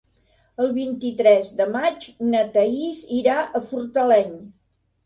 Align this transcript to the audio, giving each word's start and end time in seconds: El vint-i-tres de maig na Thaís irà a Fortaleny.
El 0.63 0.71
vint-i-tres 0.77 1.51
de 1.61 1.69
maig 1.75 2.09
na 2.33 2.43
Thaís 2.57 3.07
irà 3.23 3.39
a 3.61 3.67
Fortaleny. 3.71 4.39